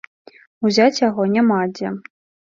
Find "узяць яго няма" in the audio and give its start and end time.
0.69-1.59